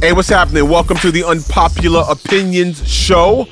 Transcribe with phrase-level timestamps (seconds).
[0.00, 0.68] Hey, what's happening?
[0.68, 3.48] Welcome to the Unpopular Opinions Show.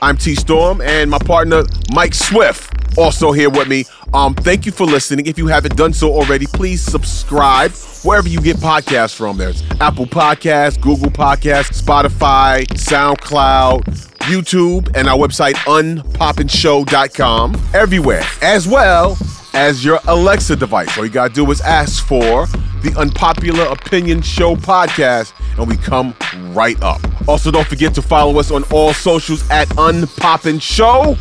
[0.00, 3.86] I'm T Storm and my partner Mike Swift also here with me.
[4.14, 5.26] Um, thank you for listening.
[5.26, 7.72] If you haven't done so already, please subscribe
[8.04, 9.36] wherever you get podcasts from.
[9.36, 13.80] There's Apple Podcasts, Google Podcasts, Spotify, SoundCloud,
[14.28, 17.56] YouTube, and our website unpopinshow.com.
[17.74, 19.18] Everywhere, as well
[19.54, 20.96] as your Alexa device.
[20.96, 22.46] All you gotta do is ask for
[22.82, 26.14] the Unpopular Opinion Show podcast, and we come
[26.52, 27.00] right up.
[27.28, 31.16] Also, don't forget to follow us on all socials at Unpoppin Show.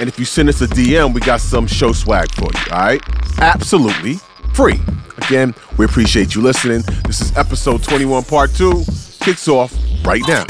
[0.00, 2.80] And if you send us a DM, we got some show swag for you, all
[2.80, 3.00] right?
[3.38, 4.14] Absolutely
[4.52, 4.80] free.
[5.18, 6.82] Again, we appreciate you listening.
[7.06, 8.84] This is episode 21, part two.
[9.20, 9.72] Kicks off
[10.04, 10.44] right now.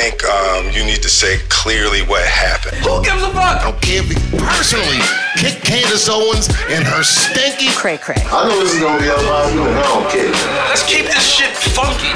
[0.00, 2.78] I think um, you need to say clearly what happened.
[2.78, 3.60] Who gives a fuck?
[3.60, 4.96] I don't care if you personally
[5.36, 8.16] kick Candace Owens and her stinky cray cray.
[8.16, 10.32] I know this is gonna be a lot of I don't care.
[10.70, 12.14] Let's keep this shit funky.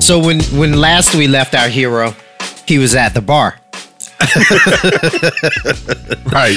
[0.00, 2.14] So when when last we left our hero,
[2.68, 3.58] he was at the bar.
[6.30, 6.56] right.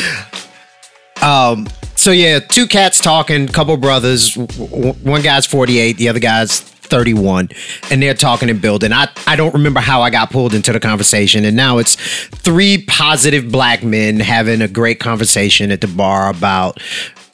[1.24, 1.68] Um.
[1.96, 4.36] So yeah, two cats talking, couple brothers.
[4.36, 7.50] W- one guy's forty eight, the other guy's 31
[7.90, 8.94] and they're talking and building.
[8.94, 11.44] I, I don't remember how I got pulled into the conversation.
[11.44, 16.80] And now it's three positive black men having a great conversation at the bar about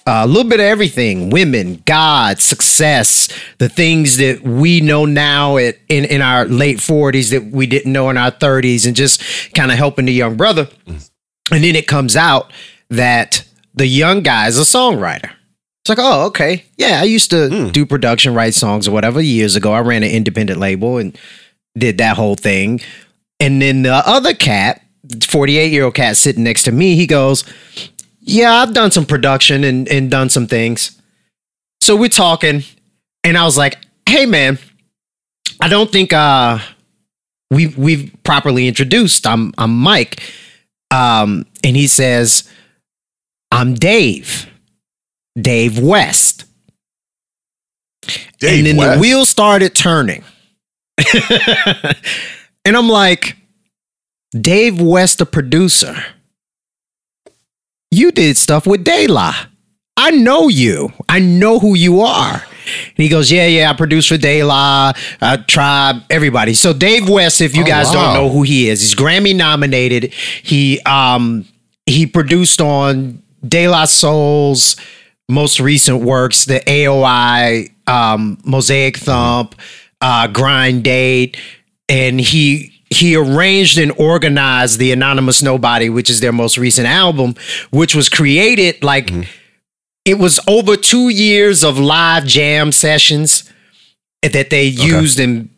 [0.08, 5.58] uh, a little bit of everything women, God, success, the things that we know now
[5.58, 9.22] at, in, in our late 40s that we didn't know in our 30s, and just
[9.54, 10.70] kind of helping the young brother.
[10.88, 12.54] And then it comes out
[12.90, 15.32] that the young guy is a songwriter.
[15.90, 16.66] It's like, oh, okay.
[16.78, 17.72] Yeah, I used to mm.
[17.72, 19.73] do production, write songs or whatever years ago.
[19.73, 21.18] I ran an independent label and
[21.76, 22.82] did that whole thing.
[23.40, 24.84] And then the other cat,
[25.23, 27.44] 48 year old cat sitting next to me, he goes,
[28.20, 31.02] Yeah, I've done some production and, and done some things.
[31.82, 32.62] So we're talking,
[33.23, 34.60] and I was like, Hey, man,
[35.60, 36.60] I don't think uh,
[37.50, 39.26] we've, we've properly introduced.
[39.26, 40.22] I'm, I'm Mike.
[40.92, 42.48] Um, and he says,
[43.52, 44.45] I'm Dave.
[45.39, 46.45] Dave West.
[48.39, 48.95] Dave and then West.
[48.95, 50.23] the wheel started turning.
[52.66, 53.36] and I'm like,
[54.32, 55.95] Dave West, the producer.
[57.92, 59.33] You did stuff with De La.
[59.98, 60.94] I know you.
[61.10, 62.36] I know who you are.
[62.36, 66.54] And he goes, Yeah, yeah, I produce for De La, uh, Tribe, everybody.
[66.54, 67.94] So Dave West, if you oh, guys wow.
[67.94, 70.14] don't know who he is, he's Grammy nominated.
[70.14, 71.45] He um
[71.86, 74.76] he produced on De La Soul's
[75.30, 79.56] most recent works, the AOI, um, Mosaic Thump,
[80.02, 81.38] uh, Grind Date,
[81.88, 87.36] and he he arranged and organized the Anonymous Nobody, which is their most recent album,
[87.70, 89.22] which was created like mm-hmm.
[90.04, 93.50] it was over two years of live jam sessions
[94.23, 94.84] that they okay.
[94.84, 95.50] used and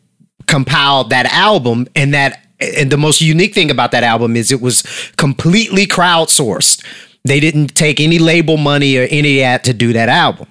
[0.46, 4.60] compiled that album, and that and the most unique thing about that album is it
[4.60, 4.82] was
[5.16, 6.84] completely crowdsourced
[7.24, 10.48] they didn't take any label money or any of that to do that album.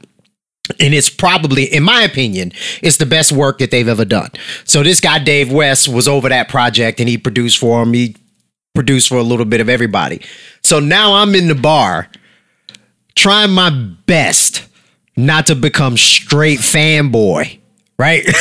[0.80, 4.30] And it's probably, in my opinion, it's the best work that they've ever done.
[4.64, 7.94] So this guy, Dave West, was over that project and he produced for him.
[7.94, 8.16] He
[8.74, 10.22] produced for a little bit of everybody.
[10.64, 12.10] So now I'm in the bar
[13.16, 13.70] trying my
[14.06, 14.66] best
[15.18, 17.58] not to become straight fanboy
[17.98, 18.26] right?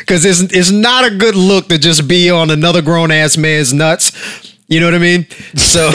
[0.00, 3.74] Because it's it's not a good look to just be on another grown ass man's
[3.74, 5.26] nuts you know what I mean?
[5.56, 5.90] So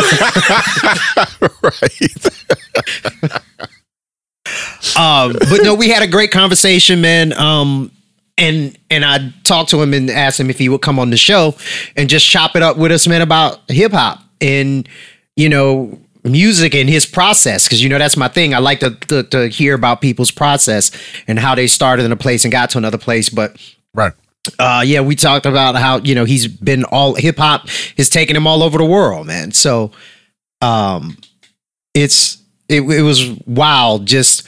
[1.64, 2.02] right.
[4.98, 7.34] um, but no, we had a great conversation, man.
[7.34, 7.92] Um,
[8.38, 11.18] and and I talked to him and asked him if he would come on the
[11.18, 11.56] show
[11.96, 14.88] and just chop it up with us, man, about hip hop and
[15.36, 18.54] you know music and his process because you know that's my thing.
[18.54, 20.92] I like to, to to hear about people's process
[21.28, 23.58] and how they started in a place and got to another place, but
[23.94, 24.14] right
[24.58, 28.36] uh yeah we talked about how you know he's been all hip hop has taken
[28.36, 29.52] him all over the world man.
[29.52, 29.92] So
[30.62, 31.18] um
[31.94, 34.48] it's it, it was wild just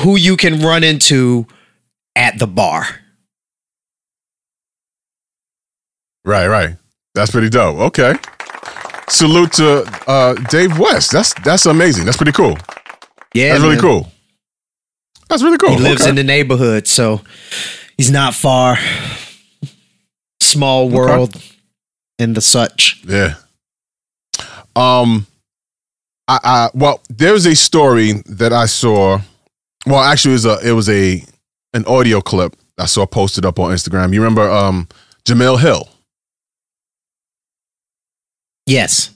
[0.00, 1.46] who you can run into
[2.16, 2.86] at the bar.
[6.24, 6.76] Right right.
[7.14, 7.78] That's pretty dope.
[7.78, 8.14] Okay.
[9.08, 11.12] Salute to uh dave west.
[11.12, 12.06] That's that's amazing.
[12.06, 12.56] That's pretty cool.
[13.34, 13.70] Yeah that's man.
[13.70, 14.10] really cool.
[15.28, 15.70] That's really cool.
[15.70, 16.10] He lives okay.
[16.10, 17.20] in the neighborhood so
[17.98, 18.78] he's not far
[20.40, 21.44] small world okay.
[22.18, 23.02] and the such.
[23.06, 23.34] Yeah.
[24.76, 25.26] Um,
[26.26, 29.20] I, I well, there's a story that I saw.
[29.86, 31.24] Well, actually, it was a it was a
[31.74, 34.12] an audio clip I saw posted up on Instagram.
[34.12, 34.88] You remember um
[35.24, 35.88] Jemele Hill?
[38.66, 39.10] Yes.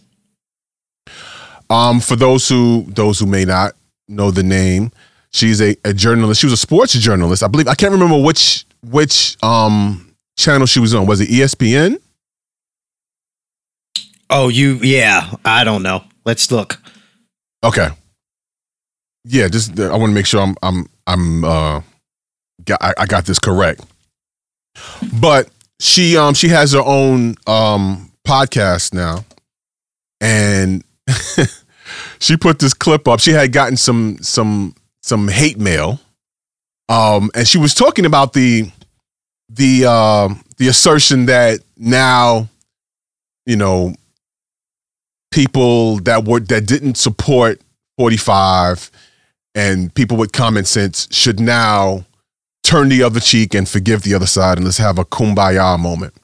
[1.71, 3.75] Um, for those who those who may not
[4.09, 4.91] know the name,
[5.31, 6.41] She's a, a journalist.
[6.41, 7.43] She was a sports journalist.
[7.43, 10.08] I believe I can't remember which which um
[10.39, 11.07] channel she was on.
[11.07, 11.99] Was it ESPN?
[14.31, 15.35] Oh, you yeah.
[15.45, 16.05] I don't know.
[16.25, 16.81] Let's look.
[17.63, 17.89] Okay.
[19.25, 21.83] Yeah, just I want to make sure I'm I'm I'm uh
[22.65, 23.85] got I, I got this correct.
[25.21, 25.49] But
[25.81, 29.25] she um she has her own um podcast now.
[30.21, 30.85] And
[32.21, 33.21] she put this clip up.
[33.21, 36.01] She had gotten some some some hate mail.
[36.89, 38.71] Um and she was talking about the
[39.49, 40.29] the uh,
[40.59, 42.49] the assertion that now
[43.47, 43.95] you know
[45.31, 47.61] people that were that didn't support
[47.97, 48.91] 45
[49.55, 52.05] and people with common sense should now
[52.63, 56.15] turn the other cheek and forgive the other side and let's have a kumbaya moment.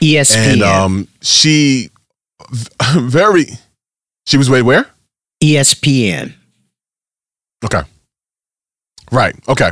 [0.00, 0.52] ESPN.
[0.54, 1.90] And um she
[2.96, 3.46] very
[4.26, 4.86] she was wait where?
[5.42, 6.34] ESPN.
[7.64, 7.82] Okay.
[9.10, 9.36] Right.
[9.48, 9.70] Okay.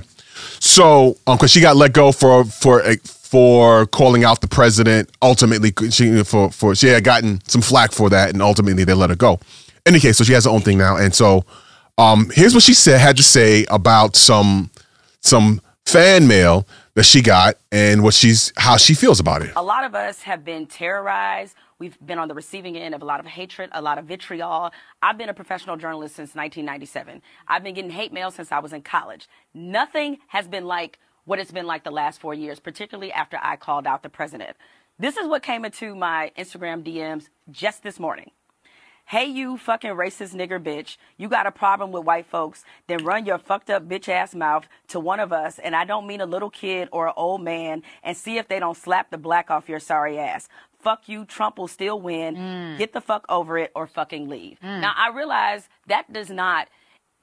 [0.64, 5.10] So, um, because she got let go for for eh, for calling out the president.
[5.20, 9.10] Ultimately, she for for she had gotten some flack for that, and ultimately they let
[9.10, 9.40] her go.
[9.84, 11.44] Any case, so she has her own thing now, and so
[11.98, 14.70] um, here's what she said had to say about some
[15.20, 16.64] some fan mail
[16.94, 19.52] that she got and what she's how she feels about it.
[19.56, 21.54] A lot of us have been terrorized.
[21.78, 24.70] We've been on the receiving end of a lot of hatred, a lot of vitriol.
[25.02, 27.22] I've been a professional journalist since 1997.
[27.48, 29.28] I've been getting hate mail since I was in college.
[29.54, 33.56] Nothing has been like what it's been like the last four years, particularly after I
[33.56, 34.56] called out the president.
[34.98, 38.30] This is what came into my Instagram DMs just this morning.
[39.06, 40.96] Hey, you fucking racist nigger bitch.
[41.18, 44.66] You got a problem with white folks, then run your fucked up bitch ass mouth
[44.88, 47.82] to one of us, and I don't mean a little kid or an old man,
[48.02, 50.48] and see if they don't slap the black off your sorry ass.
[50.80, 52.36] Fuck you, Trump will still win.
[52.36, 52.78] Mm.
[52.78, 54.58] Get the fuck over it or fucking leave.
[54.60, 54.80] Mm.
[54.80, 56.68] Now, I realize that does not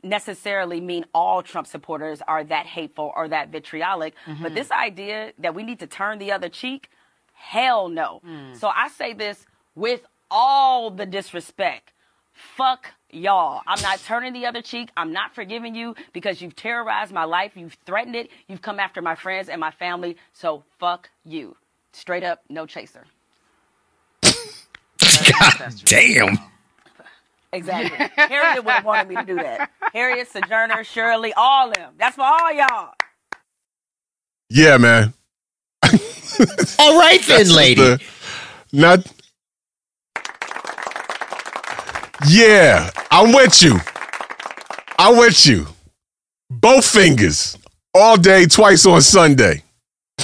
[0.03, 4.53] necessarily mean all Trump supporters are that hateful or that vitriolic, but mm-hmm.
[4.53, 6.89] this idea that we need to turn the other cheek,
[7.33, 8.21] hell no.
[8.25, 8.55] Mm.
[8.55, 11.91] So I say this with all the disrespect.
[12.33, 13.61] Fuck y'all.
[13.67, 14.89] I'm not turning the other cheek.
[14.95, 17.51] I'm not forgiving you because you've terrorized my life.
[17.55, 18.29] You've threatened it.
[18.47, 20.17] You've come after my friends and my family.
[20.33, 21.55] So fuck you.
[21.93, 23.05] Straight up, no chaser.
[24.21, 26.37] God damn.
[27.51, 28.07] Exactly.
[28.15, 29.71] Harriet would have wanted me to do that.
[29.93, 31.93] Harriet, Sojourner, Shirley, all them.
[31.97, 32.93] That's for all y'all.
[34.49, 35.13] Yeah, man.
[35.83, 37.81] All right then, That's lady.
[37.81, 38.01] the-
[38.71, 38.99] not.
[42.27, 43.79] Yeah, I'm with you.
[44.97, 45.67] I'm with you.
[46.49, 47.57] Both fingers,
[47.93, 49.63] all day, twice on Sunday.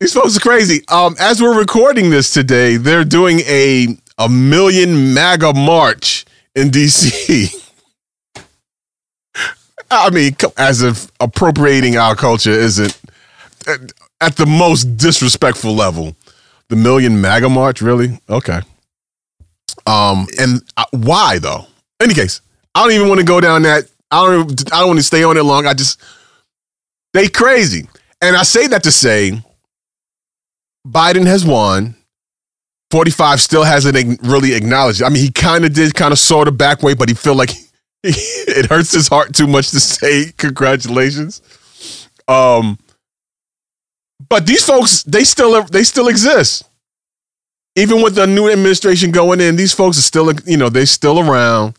[0.00, 0.84] These folks are crazy.
[0.88, 7.64] Um, as we're recording this today, they're doing a a million MAGA march in DC.
[9.90, 12.96] I mean, as if appropriating our culture isn't
[14.20, 16.16] at- the most disrespectful level.
[16.68, 18.20] The million MAGA march, really?
[18.28, 18.60] Okay.
[19.86, 21.66] Um, and uh, why though?
[22.00, 22.42] Any case,
[22.74, 23.84] I don't even want to go down that.
[24.10, 24.72] I don't.
[24.72, 25.66] I don't want to stay on it long.
[25.66, 26.00] I just
[27.14, 27.88] they crazy,
[28.20, 29.42] and I say that to say
[30.86, 31.94] Biden has won.
[32.90, 35.02] 45 still hasn't really acknowledged.
[35.02, 35.04] it.
[35.04, 37.34] I mean, he kind of did, kind of sort of back way, but he feel
[37.34, 37.50] like
[38.02, 41.42] it hurts his heart too much to say congratulations.
[42.28, 42.78] Um,
[44.28, 46.64] but these folks, they still they still exist.
[47.76, 51.20] Even with the new administration going in, these folks are still, you know, they're still
[51.20, 51.76] around,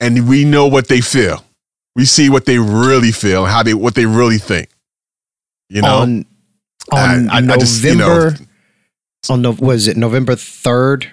[0.00, 1.42] and we know what they feel.
[1.96, 4.68] We see what they really feel, how they what they really think.
[5.70, 6.26] You know, on
[6.92, 8.34] on I- I- I November just, you know-
[9.30, 11.10] on the was it November third?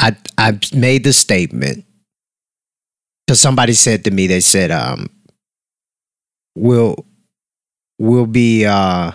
[0.00, 1.84] I I made the statement
[3.26, 5.08] because somebody said to me, they said, um,
[6.56, 7.04] "We'll
[7.98, 9.12] we'll be uh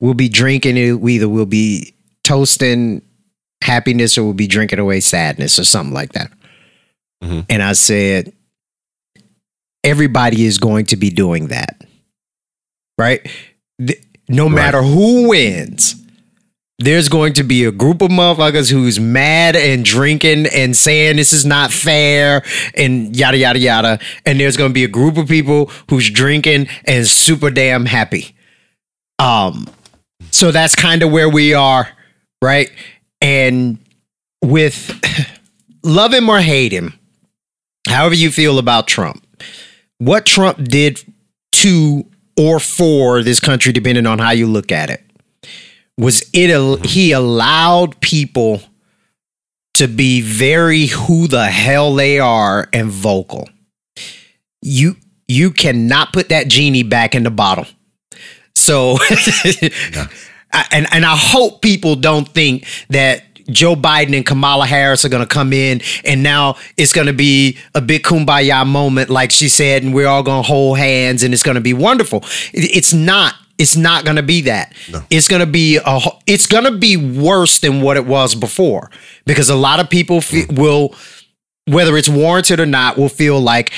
[0.00, 0.92] we'll be drinking it.
[1.00, 3.02] We either will be toasting
[3.62, 6.30] happiness or we'll be drinking away sadness or something like that."
[7.24, 7.46] Mhm.
[7.48, 8.32] And I said,
[9.84, 11.84] everybody is going to be doing that,
[12.98, 13.26] right?
[13.84, 15.94] Th- no matter who wins,
[16.78, 21.32] there's going to be a group of motherfuckers who's mad and drinking and saying this
[21.32, 22.42] is not fair
[22.74, 23.98] and yada yada yada.
[24.26, 28.36] And there's going to be a group of people who's drinking and super damn happy.
[29.18, 29.66] Um,
[30.30, 31.88] so that's kind of where we are,
[32.42, 32.70] right?
[33.22, 33.78] And
[34.42, 35.00] with
[35.82, 36.98] love him or hate him,
[37.88, 39.26] however you feel about Trump,
[39.96, 41.00] what Trump did
[41.52, 42.04] to
[42.38, 45.02] or for this country, depending on how you look at it,
[45.98, 46.84] was it al- mm-hmm.
[46.84, 48.60] he allowed people
[49.74, 53.48] to be very who the hell they are and vocal.
[54.62, 54.96] You
[55.28, 57.66] you cannot put that genie back in the bottle.
[58.54, 58.96] So
[60.52, 65.08] I- and and I hope people don't think that Joe Biden and Kamala Harris are
[65.08, 69.30] going to come in and now it's going to be a big kumbaya moment like
[69.30, 72.24] she said and we're all going to hold hands and it's going to be wonderful.
[72.52, 74.74] It's not it's not going to be that.
[75.10, 78.90] It's going to be a it's going to be worse than what it was before
[79.24, 80.94] because a lot of people fe- will
[81.66, 83.72] whether it's warranted or not will feel like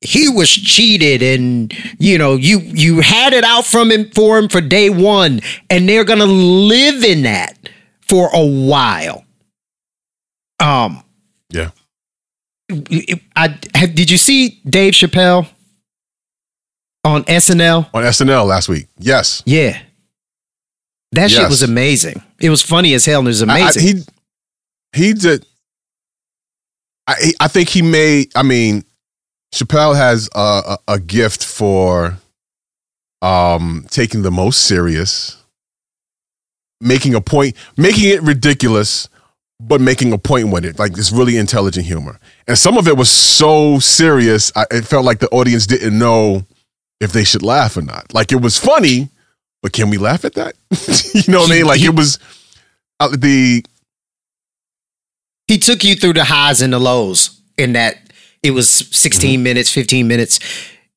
[0.00, 4.48] he was cheated and you know you you had it out from him for him
[4.48, 7.58] for day one and they're gonna live in that
[8.02, 9.24] for a while
[10.60, 11.02] um
[11.50, 11.70] Yeah.
[13.36, 15.46] i have, did you see dave chappelle
[17.04, 18.86] on snl On SNL last week.
[18.98, 19.42] Yes.
[19.46, 19.80] yeah
[21.12, 23.96] that shit was amazing it was funny as hell and it was I- I- amazing
[23.96, 24.04] he
[25.08, 25.44] he did.
[27.08, 28.30] I I think he made.
[28.36, 28.84] I mean,
[29.52, 32.16] Chappelle has a, a, a gift for
[33.20, 35.36] um taking the most serious,
[36.80, 39.08] making a point, making it ridiculous,
[39.60, 40.78] but making a point with it.
[40.78, 44.52] Like this really intelligent humor, and some of it was so serious.
[44.54, 46.46] I, it felt like the audience didn't know
[47.00, 48.12] if they should laugh or not.
[48.14, 49.08] Like it was funny,
[49.62, 50.54] but can we laugh at that?
[51.14, 51.66] you know what I mean?
[51.66, 52.18] Like it was
[53.00, 53.64] uh, the
[55.46, 57.96] he took you through the highs and the lows in that
[58.42, 60.40] it was 16 minutes 15 minutes.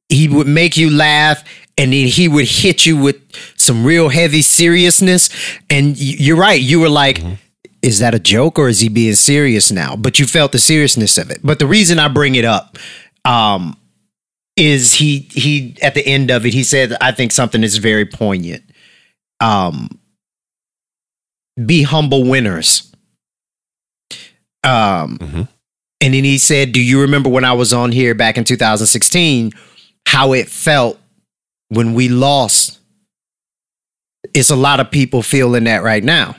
[0.09, 1.43] He would make you laugh
[1.77, 3.17] and then he would hit you with
[3.57, 5.29] some real heavy seriousness.
[5.69, 6.59] And you're right.
[6.59, 7.21] You were like
[7.81, 9.95] is that a joke or is he being serious now?
[9.95, 11.39] But you felt the seriousness of it.
[11.43, 12.77] But the reason i bring it up
[13.25, 13.77] um
[14.57, 18.05] is he he at the end of it he said i think something is very
[18.05, 18.63] poignant
[19.39, 19.99] um
[21.65, 22.87] be humble winners
[24.67, 25.47] um,
[26.01, 29.53] and then he said, "Do you remember when I was on here back in 2016?
[30.05, 30.99] How it felt
[31.69, 32.79] when we lost?
[34.33, 36.35] It's a lot of people feeling that right now.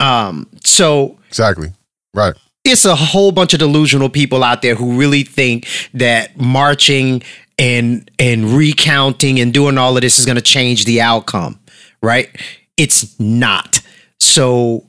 [0.00, 1.72] Um, so exactly
[2.14, 2.34] right.
[2.64, 7.22] It's a whole bunch of delusional people out there who really think that marching
[7.58, 11.58] and and recounting and doing all of this is going to change the outcome,
[12.02, 12.28] right?
[12.76, 13.80] It's not.
[14.18, 14.84] So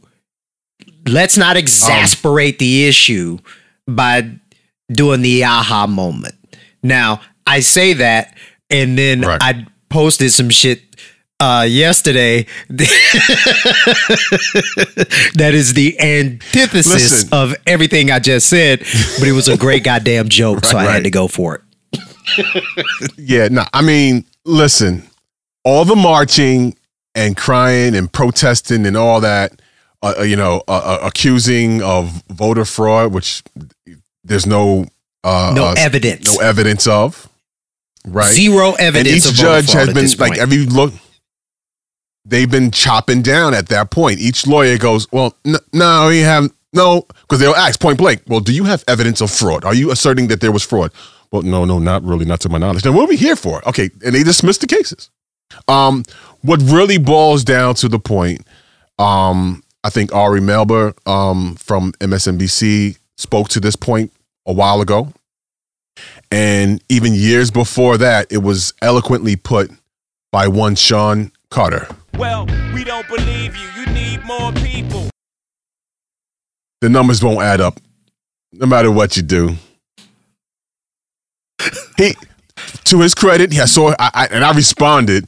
[1.08, 3.38] let's not exasperate the issue
[3.88, 4.32] by
[4.92, 6.36] doing the aha moment.
[6.82, 8.36] Now, I say that
[8.70, 9.40] and then Right.
[9.42, 10.85] I posted some shit
[11.46, 12.46] uh yesterday
[15.36, 17.30] that is the antithesis Listen.
[17.32, 18.80] of everything I just said,
[19.20, 21.62] but it was a great goddamn joke, so I Right, had to go for it.
[23.18, 25.04] Yeah, no, I mean, listen,
[25.64, 26.76] all the marching
[27.14, 29.62] and crying and protesting and all that,
[30.02, 33.44] uh, uh, you know, uh, uh, accusing of voter fraud, which
[34.24, 34.88] there's no
[35.24, 36.34] uh, No uh, evidence.
[36.36, 37.30] no evidence of,
[38.08, 38.34] right?
[38.34, 40.94] Zero and evidence each of voter judge has been like every look.
[42.26, 44.20] They've been chopping down at that point.
[44.20, 48.40] Each lawyer goes, "Well, n- no, we have no," because they'll ask point blank, "Well,
[48.40, 49.64] do you have evidence of fraud?
[49.64, 50.92] Are you asserting that there was fraud?"
[51.32, 52.84] Well, no, no, not really, not to my knowledge.
[52.84, 53.68] Then what are we here for?
[53.68, 55.10] Okay, and they dismiss the cases.
[55.68, 56.04] Um,
[56.42, 58.46] what really boils down to the point,
[59.00, 64.12] um, I think Ari Melber um, from MSNBC spoke to this point
[64.46, 65.14] a while ago.
[66.32, 69.72] And even years before that, it was eloquently put
[70.32, 71.88] by one Sean Carter.
[72.18, 73.68] Well, we don't believe you.
[73.76, 75.10] You need more people.
[76.80, 77.80] The numbers won't add up,
[78.54, 79.56] no matter what you do.
[81.98, 82.14] He,
[82.86, 85.28] to his credit, yeah, so I, I, and I responded.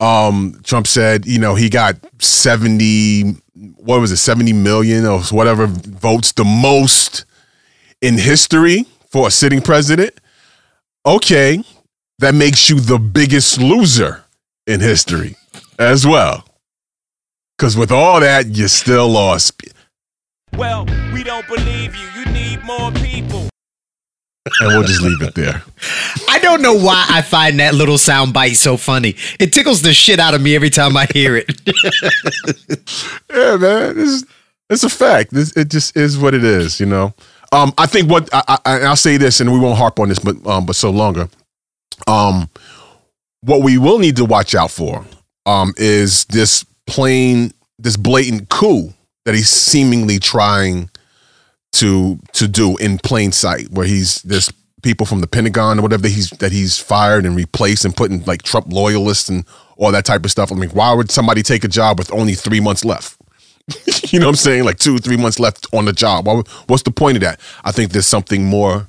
[0.00, 3.36] Um, Trump said, you know, he got seventy,
[3.76, 7.26] what was it, seventy million or whatever votes, the most
[8.00, 10.18] in history for a sitting president.
[11.06, 11.62] Okay,
[12.18, 14.24] that makes you the biggest loser
[14.66, 15.36] in history
[15.78, 16.44] as well.
[17.56, 19.60] Because with all that, you still lost.
[20.56, 22.08] Well, we don't believe you.
[22.20, 23.48] You need more people.
[24.60, 25.62] And we'll just leave it there.
[26.28, 29.16] I don't know why I find that little sound bite so funny.
[29.38, 31.60] It tickles the shit out of me every time I hear it.
[33.30, 34.24] Yeah, man, it's
[34.70, 35.32] it's a fact.
[35.32, 37.14] This, it just is what it is, you know.
[37.52, 40.18] Um, I think what I, I, I'll say this, and we won't harp on this,
[40.18, 41.28] but um, but so longer.
[42.06, 42.48] Um,
[43.42, 45.04] what we will need to watch out for,
[45.48, 48.92] um, is this plain, this blatant coup
[49.24, 50.90] that he's seemingly trying
[51.72, 54.52] to to do in plain sight, where he's there's
[54.82, 58.24] people from the Pentagon or whatever that he's that he's fired and replaced and putting
[58.24, 59.44] like Trump loyalists and
[59.76, 60.50] all that type of stuff.
[60.52, 63.16] I mean, why would somebody take a job with only three months left?
[64.12, 64.64] you know what I'm saying?
[64.64, 66.26] Like two, three months left on the job.
[66.26, 67.40] What- What's the point of that?
[67.64, 68.88] I think there's something more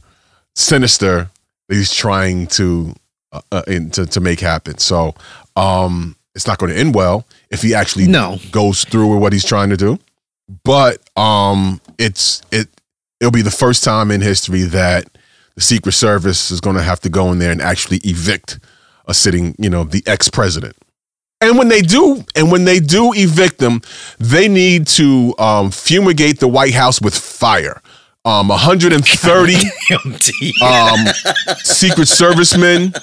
[0.55, 1.29] sinister
[1.67, 2.93] that he's trying to
[3.31, 4.77] uh, uh, to to make happen.
[4.77, 5.15] So
[5.55, 8.37] um, it's not going to end well if he actually No.
[8.51, 9.99] goes through with what he's trying to do.
[10.63, 12.67] But um, it's it
[13.19, 15.05] it'll be the first time in history that
[15.55, 18.59] the Secret Service is going to have to go in there and actually evict
[19.07, 20.75] a sitting, you know, the ex president.
[21.41, 23.81] And when they do, and when they do evict them,
[24.19, 27.81] they need to um, fumigate the White House with fire.
[28.25, 29.55] Um, 130
[30.61, 31.07] um,
[31.63, 32.93] Secret Servicemen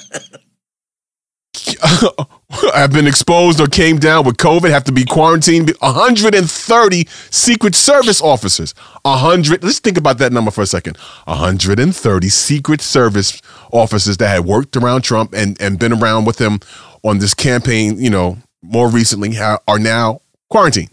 [2.73, 5.71] have been exposed or came down with COVID, have to be quarantined.
[5.79, 8.73] 130 Secret Service officers.
[9.03, 9.63] 100.
[9.63, 10.97] Let's think about that number for a second.
[11.25, 16.59] 130 Secret Service officers that had worked around Trump and, and been around with him
[17.03, 20.89] on this campaign, you know, more recently ha- are now quarantined.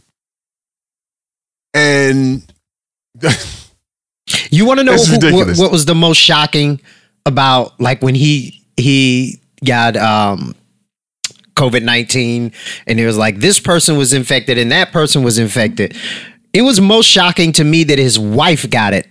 [1.73, 2.43] And
[4.51, 6.81] You want to know who- what, what was the most shocking
[7.27, 10.55] about like when he he got um
[11.55, 12.53] COVID nineteen
[12.87, 15.97] and it was like this person was infected and that person was infected.
[16.53, 19.09] It was most shocking to me that his wife got it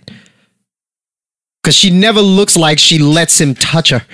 [1.62, 4.04] because she never looks like she lets him touch her.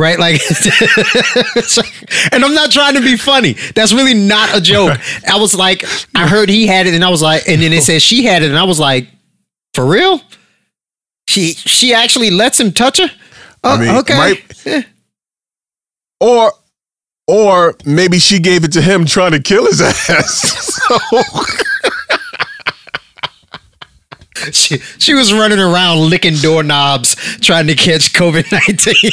[0.00, 0.40] Right, like,
[2.32, 3.54] and I'm not trying to be funny.
[3.74, 4.96] That's really not a joke.
[5.28, 5.82] I was like,
[6.14, 8.44] I heard he had it, and I was like, and then it said she had
[8.44, 9.08] it, and I was like,
[9.74, 10.20] for real?
[11.26, 13.10] She she actually lets him touch her.
[13.64, 14.16] Oh, I mean, oh, okay.
[14.16, 14.86] might-
[16.20, 16.52] or
[17.28, 19.80] or maybe she gave it to him trying to kill his
[20.10, 20.80] ass.
[20.88, 20.98] So,
[24.52, 29.12] she she was running around licking doorknobs trying to catch COVID nineteen.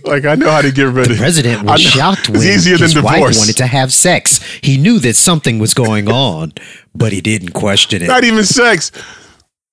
[0.04, 2.94] like I know how to get rid of The President was shocked when easier his
[2.94, 3.38] than wife divorce.
[3.38, 4.40] wanted to have sex.
[4.62, 6.52] He knew that something was going on,
[6.94, 8.06] but he didn't question it.
[8.06, 8.90] Not even sex.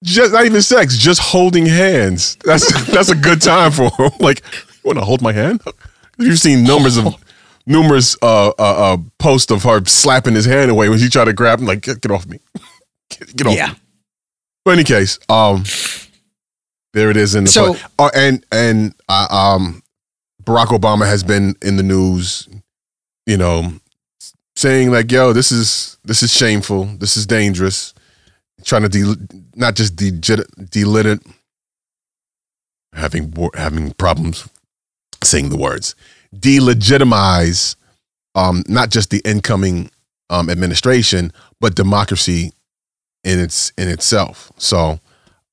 [0.04, 0.98] Just not even sex.
[0.98, 2.36] Just holding hands.
[2.44, 4.12] That's that's a good time for him.
[4.20, 5.62] Like, you want to hold my hand?
[6.18, 7.16] You've seen numbers of
[7.68, 11.34] numerous uh, uh, uh, posts of her slapping his hand away when she tried to
[11.34, 11.66] grab him.
[11.68, 12.40] Like, get, get off me.
[13.10, 13.68] Get, get off Yeah.
[13.70, 13.74] me.
[14.66, 15.64] But in any case, um,
[16.94, 19.82] there it is in the So- uh, and and uh, um,
[20.44, 22.48] Barack Obama has been in the news,
[23.28, 23.72] you know,
[24.56, 26.86] saying like, "Yo, this is this is shameful.
[26.86, 27.94] This is dangerous."
[28.64, 31.20] Trying to de- not just de- delit it,
[32.94, 34.48] having having problems
[35.24, 35.96] saying the words,
[36.36, 37.76] delegitimize
[38.36, 39.92] um, not just the incoming
[40.30, 42.54] um, administration, but democracy
[43.24, 44.52] in its in itself.
[44.58, 45.00] So,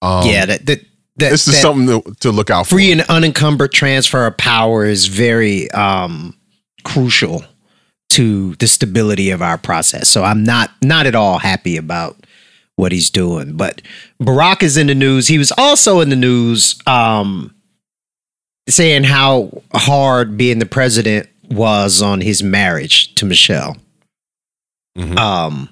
[0.02, 0.80] um, yeah, that that,
[1.16, 2.76] that this is that something to, to look out free for.
[2.76, 6.36] Free and unencumbered transfer of power is very um,
[6.84, 7.44] crucial
[8.10, 10.08] to the stability of our process.
[10.08, 12.16] So I'm not not at all happy about
[12.78, 13.56] what he's doing.
[13.56, 13.82] But
[14.22, 15.26] Barack is in the news.
[15.26, 17.52] He was also in the news um,
[18.68, 23.76] saying how hard being the president was on his marriage to Michelle.
[24.96, 25.18] Mhm.
[25.18, 25.68] Um,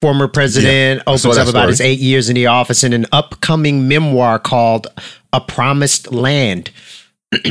[0.00, 3.88] former president saw opens up about his eight years in the office in an upcoming
[3.88, 4.86] memoir called
[5.32, 6.70] A Promised Land.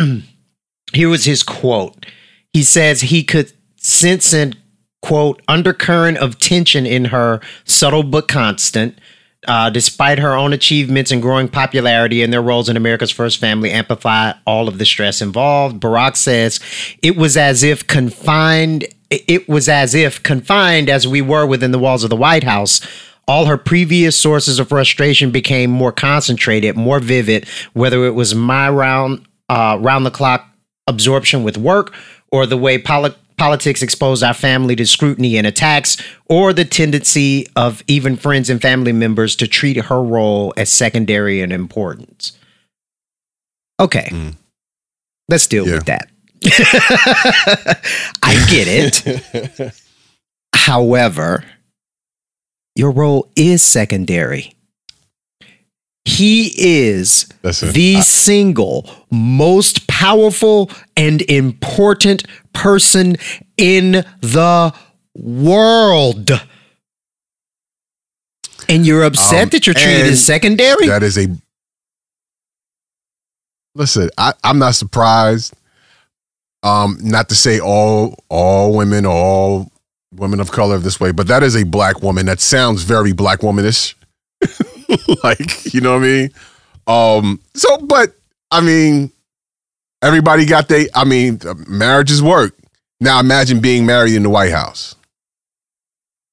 [0.93, 2.05] Here was his quote.
[2.53, 4.55] He says he could sense an
[5.03, 8.97] quote undercurrent of tension in her, subtle but constant.
[9.45, 13.71] Uh, despite her own achievements and growing popularity and their roles in America's first family
[13.71, 15.81] amplify all of the stress involved.
[15.81, 16.61] Barack says
[17.01, 21.77] it was as if confined it was as if confined as we were within the
[21.77, 22.79] walls of the White House.
[23.27, 28.69] All her previous sources of frustration became more concentrated, more vivid, whether it was my
[28.69, 30.47] round uh, round the clock
[30.87, 31.93] absorption with work
[32.31, 33.13] or the way poli-
[33.43, 35.97] politics exposed our family to scrutiny and attacks
[36.29, 41.41] or the tendency of even friends and family members to treat her role as secondary
[41.41, 42.37] in importance.
[43.81, 44.07] Okay.
[44.11, 44.35] Mm.
[45.27, 45.73] Let's deal Yeah.
[45.75, 46.07] with that.
[48.23, 49.73] I get it.
[50.55, 51.43] However,
[52.77, 54.53] your role is secondary.
[56.05, 63.17] He is Listen, the single most powerful and important person
[63.57, 64.73] in the
[65.15, 66.31] world.
[68.69, 70.87] And you're upset Um, that you're treated as secondary?
[70.87, 71.27] That is a.
[73.75, 75.53] Listen, I, I'm not surprised.
[76.61, 79.69] Um, not to say all all women, all
[80.13, 82.25] women of color this way, but that is a black woman.
[82.25, 83.95] That sounds very black womanish.
[85.23, 86.29] like, you know what I mean?
[86.87, 88.13] Um, so, but
[88.51, 89.11] I mean,
[90.03, 90.87] everybody got they.
[90.93, 92.55] I mean, marriages work.
[92.99, 94.95] Now imagine being married in the White House.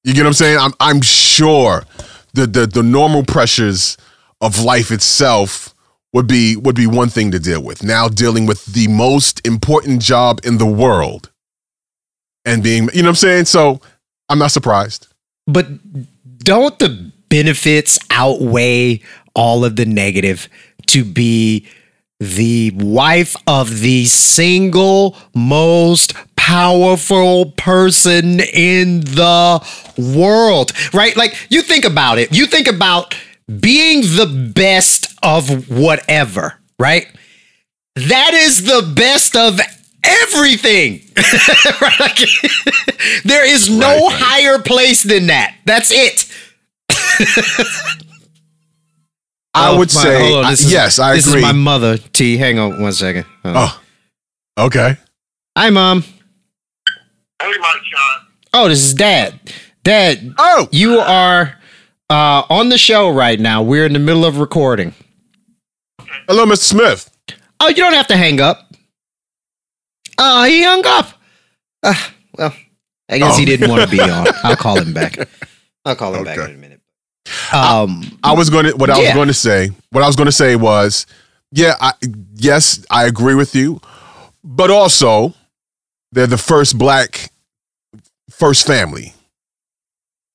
[0.04, 0.58] You get what I'm saying?
[0.58, 1.84] I'm I'm sure
[2.34, 3.96] the the the normal pressures
[4.40, 5.74] of life itself
[6.12, 7.82] would be would be one thing to deal with.
[7.82, 11.30] Now dealing with the most important job in the world
[12.44, 13.44] and being you know what I'm saying?
[13.46, 13.80] So
[14.28, 15.06] I'm not surprised.
[15.46, 15.66] But
[16.38, 19.02] don't the benefits outweigh
[19.34, 20.48] all of the negative
[20.86, 21.66] to be
[22.20, 29.66] the wife of the single most powerful person in the
[29.98, 31.16] world, right?
[31.16, 32.34] Like, you think about it.
[32.36, 33.16] You think about
[33.60, 37.06] being the best of whatever, right?
[37.96, 39.60] That is the best of
[40.04, 41.02] everything.
[41.80, 42.00] Right?
[42.00, 42.18] Like,
[43.24, 44.12] there is no Right, right.
[44.12, 45.54] higher place than that.
[45.64, 46.26] That's it.
[49.54, 51.18] I Oh, would my- say hold on, this is- yes, I agree.
[51.18, 51.40] this agree.
[51.40, 51.98] is my mother.
[51.98, 53.24] T, hang on one second.
[53.44, 53.54] On.
[53.56, 53.80] oh.
[54.58, 54.96] Okay.
[55.56, 56.02] Hi, mom.
[56.02, 58.26] Hey, my Sean.
[58.52, 59.38] Oh, this is dad.
[59.82, 61.56] Dad, Oh, you are
[62.10, 63.62] uh, on the show right now.
[63.62, 64.94] We're in the middle of recording.
[66.28, 66.58] hello, Mr.
[66.58, 67.10] Smith.
[67.60, 68.72] Oh, you don't have to hang up.
[70.18, 71.12] Oh, he hung up.
[71.82, 71.94] Uh,
[72.36, 72.54] well,
[73.10, 73.46] I guess he Oh.
[73.46, 74.26] didn't want to be on.
[74.44, 75.16] I'll call him back.
[75.84, 76.79] I'll call him back in a minute.
[77.52, 79.70] Um, I was going to what I was going to say.
[79.90, 81.06] What I was going to say was,
[81.52, 81.92] yeah, I,
[82.34, 83.80] yes, I agree with you,
[84.42, 85.34] but also
[86.12, 87.30] they're the first black
[88.30, 89.14] first family,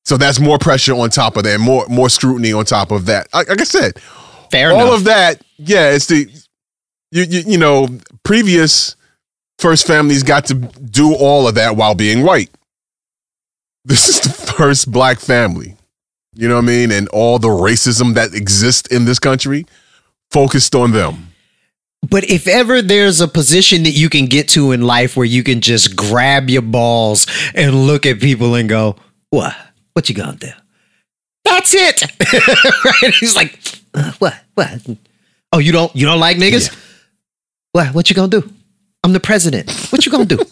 [0.05, 3.27] so that's more pressure on top of that, more more scrutiny on top of that.
[3.33, 3.99] Like, like I said,
[4.51, 4.99] fair all enough.
[4.99, 6.29] of that, yeah, it's the
[7.11, 7.87] you, you you know
[8.23, 8.95] previous
[9.57, 12.49] first families got to do all of that while being white.
[13.87, 15.74] This is the first black family.
[16.35, 16.91] You know what I mean?
[16.91, 19.65] And all the racism that exists in this country
[20.31, 21.29] focused on them.
[22.07, 25.43] But if ever there's a position that you can get to in life where you
[25.43, 28.95] can just grab your balls and look at people and go,
[29.31, 29.55] "What?
[29.93, 30.51] What you gonna do?"
[31.45, 32.03] That's it.
[33.01, 33.13] right?
[33.15, 33.59] He's like,
[33.93, 34.35] "Uh, "What?
[34.53, 34.81] What?
[35.51, 36.75] Oh, you don't you don't like niggas?
[37.71, 37.93] What?
[37.95, 38.53] What you gonna do?
[39.03, 39.71] I'm the president.
[39.89, 40.39] What you gonna do?"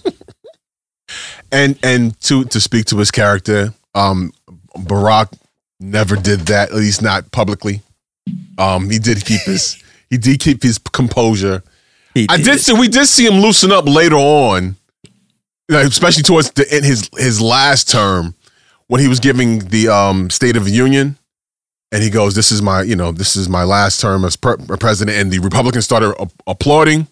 [1.52, 4.34] And and to to speak to his character, um,
[4.76, 5.38] Barack
[5.84, 7.82] never did that, at least not publicly.
[8.58, 11.64] Um, he did keep his he did keep his composure.
[12.14, 14.76] He I did see we did see him loosen up later on,
[15.70, 18.36] especially towards the in his his last term
[18.88, 21.18] when he was giving the um, State of the Union,
[21.92, 24.58] and he goes, "This is my you know this is my last term as pre-
[24.80, 27.08] president," and the Republicans started a- applauding,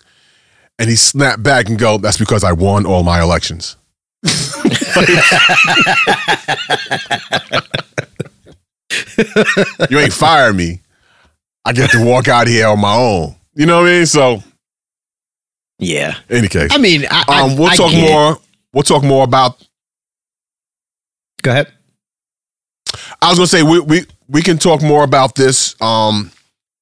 [0.77, 3.75] and he snapped back and go, "That's because I won all my elections."
[9.89, 10.81] you ain't fire me.
[11.65, 13.35] I get to walk out here on my own.
[13.53, 14.05] You know what I mean?
[14.05, 14.43] So,
[15.79, 16.15] Yeah.
[16.29, 18.37] any case, I mean, I, um, we'll I talk more.
[18.73, 19.61] We'll talk more about.
[21.43, 21.71] Go ahead.
[23.21, 25.75] I was gonna say we we we can talk more about this.
[25.81, 26.31] Um,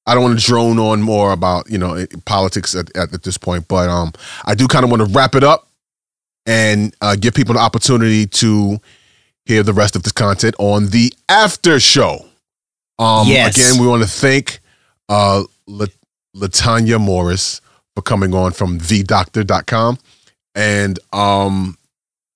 [0.06, 3.36] I don't want to drone on more about you know politics at, at, at this
[3.38, 4.12] point, but um,
[4.44, 5.68] I do kind of want to wrap it up
[6.46, 8.80] and uh, give people the opportunity to
[9.50, 12.24] hear the rest of this content on the after show.
[12.98, 13.56] Um, Yes.
[13.56, 14.60] Again, we want to thank
[15.08, 15.86] uh, La-
[16.36, 17.60] Latanya Morris
[17.94, 19.98] for coming on from thedoctor.com.
[20.54, 21.76] And um,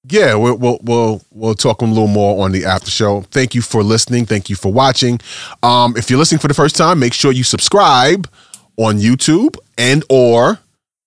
[0.09, 3.23] yeah, we'll, we'll we'll we'll talk a little more on the after show.
[3.31, 4.27] Thank you for listening.
[4.27, 5.19] Thank you for watching.
[5.63, 8.29] Um, if you're listening for the first time, make sure you subscribe
[8.77, 10.59] on YouTube and or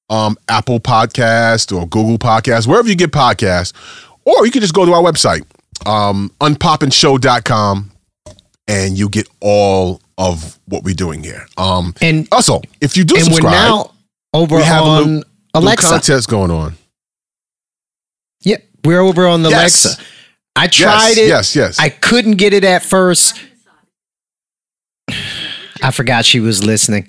[0.09, 3.73] um, Apple Podcast or Google Podcast, wherever you get podcasts,
[4.25, 5.45] or you can just go to our website,
[5.85, 7.91] um, unpopinshow.com,
[8.67, 11.45] and you get all of what we're doing here.
[11.57, 13.91] Um, And also, if you do and subscribe, we're now
[14.33, 15.87] over we have a on little- little Alexa.
[15.89, 16.75] contest going on.
[18.41, 19.85] Yep, we're over on the Yes.
[19.85, 20.03] Alexa.
[20.55, 21.27] I tried yes, it.
[21.27, 21.79] Yes, yes.
[21.79, 23.35] I couldn't get it at first.
[25.83, 27.07] I forgot she was listening.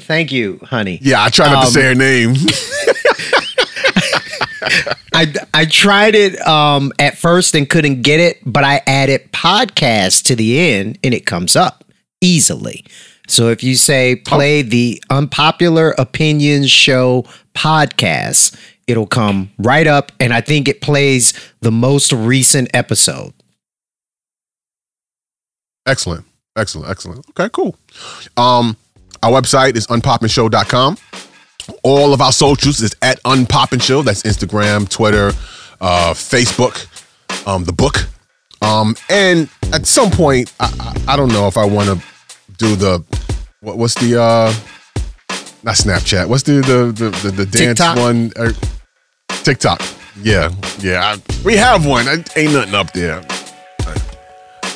[0.00, 0.98] Thank you, honey.
[1.02, 2.34] yeah, I try not to Um, say her name.
[5.12, 10.24] I I tried it um at first and couldn't get it, but I added podcast
[10.24, 11.84] to the end and it comes up
[12.20, 12.84] easily.
[13.26, 17.24] So if you say play the unpopular opinions show
[17.54, 23.32] podcast, it'll come right up and I think it plays the most recent episode.
[25.86, 26.24] Excellent.
[26.56, 26.90] Excellent.
[26.90, 27.26] Excellent.
[27.30, 27.76] Okay, cool.
[28.36, 28.76] Um,
[29.22, 30.98] our website is unpopinshow.com.
[31.82, 34.02] All of our socials is at Unpoppin' Show.
[34.02, 35.28] That's Instagram, Twitter,
[35.80, 36.86] uh, Facebook,
[37.46, 38.06] um, the book.
[38.62, 42.06] Um, and at some point, I, I, I don't know if I want to
[42.56, 43.04] do the
[43.60, 44.52] what, what's the uh,
[45.62, 46.28] not Snapchat.
[46.28, 47.96] What's the the the the, the dance TikTok?
[47.96, 48.32] one?
[48.36, 48.52] Uh,
[49.28, 49.82] TikTok.
[50.22, 50.50] Yeah,
[50.80, 51.16] yeah.
[51.16, 52.06] I, we have one.
[52.08, 53.16] I, ain't nothing up there.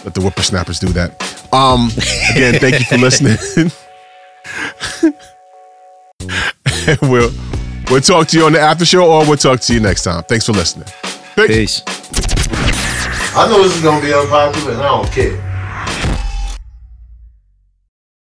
[0.04, 1.20] Let the whippersnappers do that.
[1.52, 1.90] Um,
[2.30, 3.70] again, thank you for listening.
[7.02, 7.30] we'll
[7.90, 10.22] we'll talk to you on the after show, or we'll talk to you next time.
[10.24, 10.88] Thanks for listening.
[11.36, 11.82] Peace.
[13.36, 15.47] I know this is gonna be unpopular, and I don't care.